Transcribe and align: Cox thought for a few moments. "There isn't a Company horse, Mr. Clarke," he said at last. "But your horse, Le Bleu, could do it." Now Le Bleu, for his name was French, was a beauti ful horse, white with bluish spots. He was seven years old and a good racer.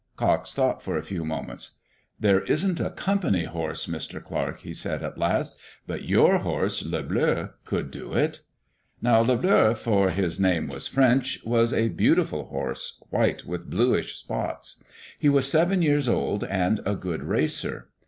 Cox 0.15 0.55
thought 0.55 0.81
for 0.81 0.97
a 0.97 1.03
few 1.03 1.23
moments. 1.23 1.73
"There 2.19 2.41
isn't 2.45 2.79
a 2.79 2.89
Company 2.89 3.43
horse, 3.43 3.85
Mr. 3.85 4.19
Clarke," 4.19 4.61
he 4.61 4.73
said 4.73 5.03
at 5.03 5.19
last. 5.19 5.59
"But 5.85 6.05
your 6.05 6.39
horse, 6.39 6.83
Le 6.83 7.03
Bleu, 7.03 7.49
could 7.65 7.91
do 7.91 8.13
it." 8.15 8.41
Now 8.99 9.19
Le 9.19 9.37
Bleu, 9.37 9.75
for 9.75 10.09
his 10.09 10.39
name 10.39 10.67
was 10.67 10.87
French, 10.87 11.37
was 11.45 11.71
a 11.71 11.91
beauti 11.91 12.25
ful 12.25 12.45
horse, 12.47 12.99
white 13.11 13.45
with 13.45 13.69
bluish 13.69 14.15
spots. 14.17 14.83
He 15.19 15.29
was 15.29 15.47
seven 15.47 15.83
years 15.83 16.09
old 16.09 16.43
and 16.45 16.81
a 16.83 16.95
good 16.95 17.21
racer. 17.21 17.89